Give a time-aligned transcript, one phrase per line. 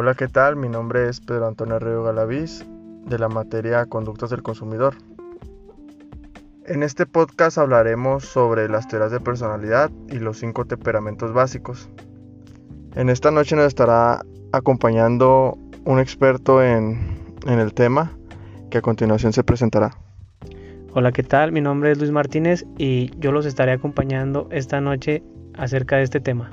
[0.00, 0.54] Hola, ¿qué tal?
[0.54, 2.64] Mi nombre es Pedro Antonio Río Galaviz,
[3.06, 4.94] de la materia Conductas del Consumidor.
[6.66, 11.90] En este podcast hablaremos sobre las teorías de personalidad y los cinco temperamentos básicos.
[12.94, 18.12] En esta noche nos estará acompañando un experto en, en el tema
[18.70, 19.98] que a continuación se presentará.
[20.92, 21.50] Hola, ¿qué tal?
[21.50, 26.20] Mi nombre es Luis Martínez y yo los estaré acompañando esta noche acerca de este
[26.20, 26.52] tema.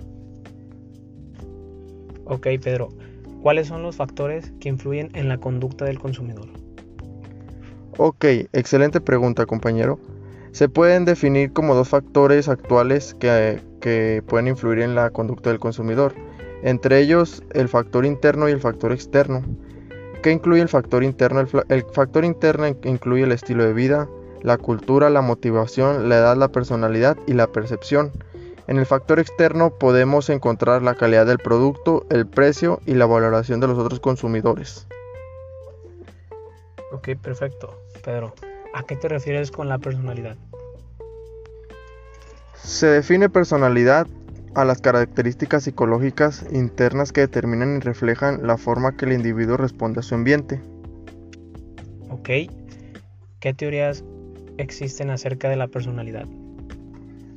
[2.26, 2.90] Ok, Pedro,
[3.46, 6.48] ¿cuáles son los factores que influyen en la conducta del consumidor?
[7.96, 10.00] Ok, excelente pregunta, compañero.
[10.52, 15.60] Se pueden definir como dos factores actuales que, que pueden influir en la conducta del
[15.60, 16.16] consumidor,
[16.64, 19.44] entre ellos el factor interno y el factor externo.
[20.24, 21.42] ¿Qué incluye el factor interno?
[21.42, 24.10] El, el factor interno incluye el estilo de vida,
[24.42, 28.12] la cultura, la motivación, la edad, la personalidad y la percepción.
[28.68, 33.60] En el factor externo podemos encontrar la calidad del producto, el precio y la valoración
[33.60, 34.88] de los otros consumidores.
[36.92, 37.80] Ok, perfecto.
[38.04, 38.34] Pedro,
[38.74, 40.36] ¿a qué te refieres con la personalidad?
[42.56, 44.08] Se define personalidad
[44.56, 50.00] a las características psicológicas internas que determinan y reflejan la forma que el individuo responde
[50.00, 50.62] a su ambiente.
[52.10, 52.30] Ok,
[53.40, 54.04] ¿qué teorías
[54.58, 56.26] existen acerca de la personalidad?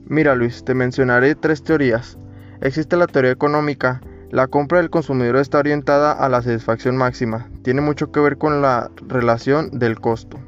[0.08, 2.16] Mira Luis, te mencionaré tres teorías.
[2.62, 4.00] Existe la teoría económica.
[4.30, 7.48] La compra del consumidor está orientada a la satisfacción máxima.
[7.62, 10.38] Tiene mucho que ver con la relación del costo.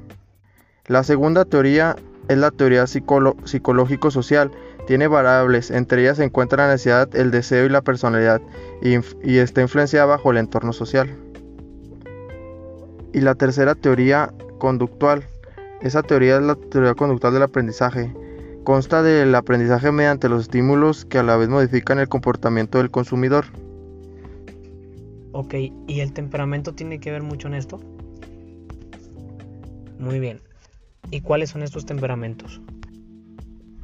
[0.87, 1.95] La segunda teoría
[2.29, 4.51] es la teoría psicológico-social.
[4.87, 8.41] Tiene variables, entre ellas se encuentra la necesidad, el deseo y la personalidad,
[8.81, 11.15] y, está influenciada bajo el entorno social.
[13.13, 15.25] Y la tercera teoría conductual
[15.81, 18.13] esa teoría es la teoría conductual del aprendizaje.
[18.65, 23.47] Consta del aprendizaje mediante los estímulos que a la vez modifican el comportamiento del consumidor.
[25.33, 25.55] Ok,
[25.87, 27.81] ¿y el temperamento tiene que ver mucho en esto?
[29.99, 30.41] Muy bien.
[31.11, 32.61] ¿Y cuáles son estos temperamentos?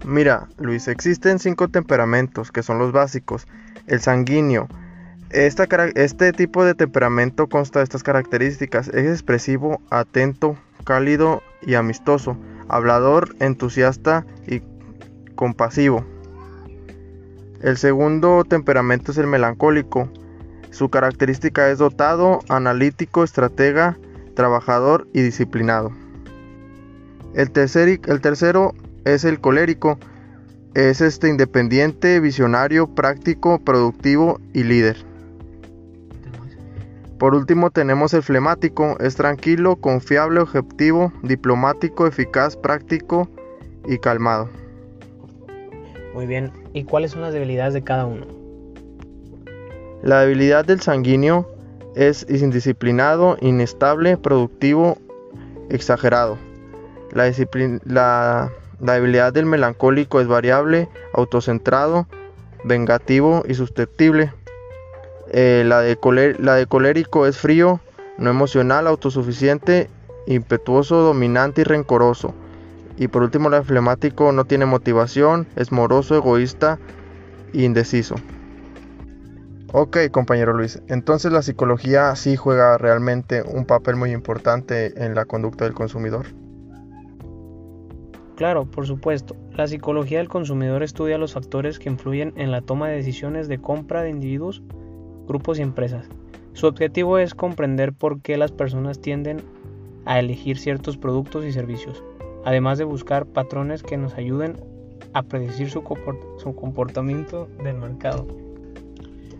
[0.04, 3.46] Mira, Luis, existen cinco temperamentos que son los básicos.
[3.86, 4.68] El sanguíneo.
[5.30, 8.88] este tipo de temperamento consta de estas características.
[8.88, 12.36] Es expresivo, atento, cálido y amistoso,
[12.68, 14.62] hablador, entusiasta y
[15.34, 16.04] compasivo.
[17.62, 20.10] El segundo temperamento es el melancólico.
[20.70, 23.98] Su característica es dotado, analítico, estratega,
[24.34, 25.90] trabajador y disciplinado.
[27.34, 29.98] El, tercero es el colérico.
[30.74, 35.04] Es este independiente, visionario, práctico, productivo y líder.
[37.18, 43.28] Por último tenemos el flemático, es tranquilo, confiable, objetivo, diplomático, eficaz, práctico
[43.86, 44.50] y calmado.
[46.12, 48.26] Muy bien, ¿y cuáles son las debilidades de cada uno?
[50.02, 51.50] La debilidad del sanguíneo
[51.94, 54.98] es indisciplinado, inestable, productivo,
[55.70, 56.36] exagerado.
[57.12, 57.32] La,
[57.84, 62.06] la, la debilidad del melancólico es variable, autocentrado,
[62.64, 64.32] vengativo y susceptible.
[65.32, 65.98] Eh, la, de
[66.38, 67.80] la de colérico es frío,
[68.18, 69.88] no emocional, autosuficiente,
[70.26, 72.34] impetuoso, dominante y rencoroso.
[72.96, 76.78] Y por último, la de flemático no tiene motivación, es moroso, egoísta
[77.52, 78.14] e indeciso.
[79.72, 85.24] Ok, compañero Luis, entonces la psicología sí juega realmente un papel muy importante en la
[85.24, 86.26] conducta del consumidor.
[88.36, 89.34] Claro, por supuesto.
[89.52, 93.58] La psicología del consumidor estudia los factores que influyen en la toma de decisiones de
[93.58, 94.62] compra de individuos
[95.26, 96.08] grupos y empresas.
[96.52, 99.42] Su objetivo es comprender por qué las personas tienden
[100.06, 102.02] a elegir ciertos productos y servicios,
[102.44, 104.56] además de buscar patrones que nos ayuden
[105.12, 108.26] a predecir su, comportamiento del mercado.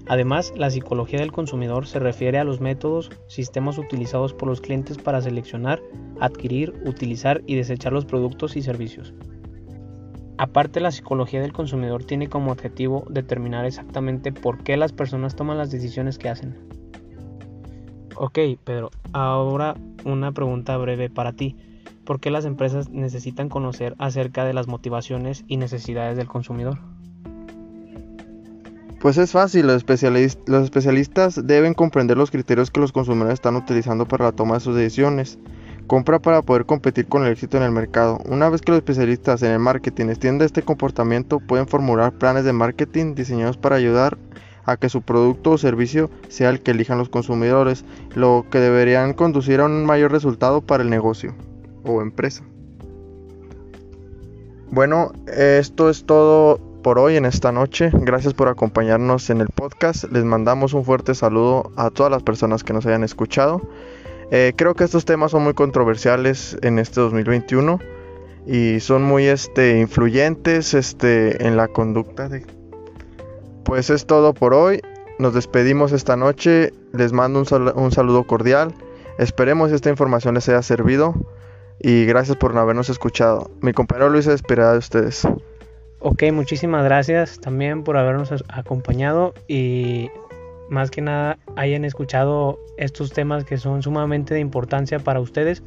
[0.09, 4.99] Además, la psicología del consumidor se refiere a los métodos, sistemas utilizados por los clientes
[4.99, 5.83] para seleccionar,
[6.21, 9.15] adquirir, utilizar y desechar los productos y servicios.
[10.39, 15.56] Aparte, la psicología del consumidor tiene como objetivo determinar exactamente por qué las personas toman
[15.56, 16.56] las decisiones que hacen.
[18.17, 21.56] Ok, Pedro, ahora una pregunta breve para ti.
[22.05, 26.79] ¿Por qué las empresas necesitan conocer acerca de las motivaciones y necesidades del consumidor?
[29.00, 34.25] Pues es fácil, los, especialistas deben comprender los criterios que los consumidores están utilizando para
[34.27, 35.39] la toma de sus decisiones.
[35.87, 38.19] Compra para poder competir con el éxito en el mercado.
[38.27, 42.53] Una vez que los especialistas en el marketing extienden este comportamiento, pueden formular planes de
[42.53, 44.19] marketing diseñados para ayudar
[44.65, 47.85] a que su producto o servicio sea el que elijan los consumidores,
[48.15, 51.35] lo que deberían conducir a un mayor resultado para el negocio
[51.85, 52.43] o empresa.
[54.71, 57.91] Bueno, esto es todo por hoy en esta noche.
[57.93, 60.05] Gracias por acompañarnos en el podcast.
[60.11, 63.62] Les mandamos un fuerte saludo a todas las personas que nos hayan escuchado.
[64.31, 67.78] Eh, creo que estos temas son muy controversiales en este 2021
[68.46, 72.44] y son muy este, influyentes este, en la conducta de...
[73.64, 74.81] Pues es todo por hoy.
[75.19, 76.73] Nos despedimos esta noche.
[76.93, 78.75] Les mando un, saludo cordial.
[79.19, 81.14] Esperemos esta información les haya servido
[81.81, 83.50] y gracias por habernos escuchado.
[83.61, 85.26] Mi compañero Luis se de ustedes.
[85.99, 90.11] Ok, muchísimas gracias también por habernos acompañado y
[90.69, 95.63] más que nada hayan escuchado estos temas que son sumamente de importancia para ustedes.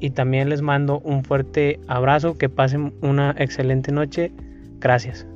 [0.00, 4.32] Y también les mando un fuerte abrazo, que pasen una excelente noche.
[4.78, 5.26] Gracias.